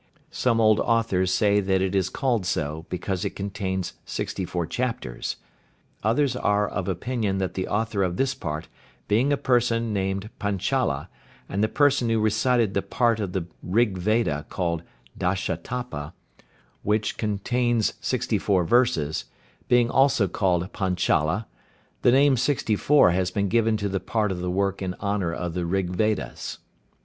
Some 0.31 0.59
old 0.59 0.79
authors 0.79 1.29
say 1.29 1.59
that 1.59 1.79
it 1.79 1.93
is 1.93 2.09
called 2.09 2.43
so, 2.47 2.87
because 2.89 3.23
it 3.23 3.35
contains 3.35 3.93
sixty 4.03 4.45
four 4.45 4.65
chapters. 4.65 5.35
Others 6.01 6.35
are 6.35 6.67
of 6.67 6.87
opinion 6.87 7.37
that 7.37 7.53
the 7.53 7.67
author 7.67 8.01
of 8.01 8.17
this 8.17 8.33
part 8.33 8.67
being 9.07 9.31
a 9.31 9.37
person 9.37 9.93
named 9.93 10.31
Panchala, 10.39 11.07
and 11.47 11.63
the 11.63 11.67
person 11.67 12.09
who 12.09 12.19
recited 12.19 12.73
the 12.73 12.81
part 12.81 13.19
of 13.19 13.33
the 13.33 13.45
Rig 13.61 13.95
Veda 13.95 14.47
called 14.49 14.81
Dashatapa, 15.19 16.13
which 16.81 17.15
contains 17.17 17.93
sixty 18.01 18.39
four 18.39 18.63
verses, 18.63 19.25
being 19.67 19.91
also 19.91 20.27
called 20.27 20.73
Panchala, 20.73 21.45
the 22.01 22.11
name 22.11 22.37
"sixty 22.37 22.75
four" 22.75 23.11
has 23.11 23.29
been 23.29 23.49
given 23.49 23.77
to 23.77 23.87
the 23.87 23.99
part 23.99 24.31
of 24.31 24.39
the 24.39 24.49
work 24.49 24.81
in 24.81 24.95
honour 24.95 25.31
of 25.31 25.53
the 25.53 25.67
Rig 25.67 25.91
Vedas. 25.91 26.57